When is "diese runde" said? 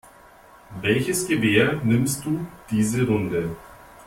2.71-3.55